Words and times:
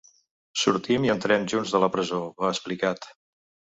Sortim 0.61 1.05
i 1.09 1.13
entrem 1.15 1.47
junts 1.55 1.77
de 1.77 1.85
la 1.87 1.93
presó, 1.99 2.25
ha 2.35 2.55
explicat. 2.59 3.13